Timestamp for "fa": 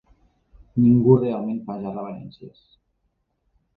1.67-1.77